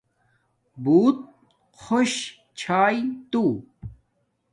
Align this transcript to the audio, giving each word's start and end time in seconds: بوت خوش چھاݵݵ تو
بوت 0.83 1.17
خوش 1.83 2.11
چھاݵݵ 2.59 3.05
تو 3.31 3.43